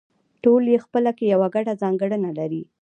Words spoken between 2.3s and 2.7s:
لري